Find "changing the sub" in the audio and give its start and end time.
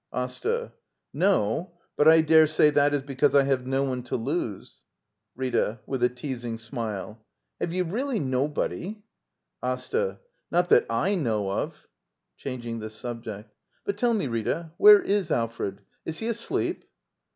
12.35-13.23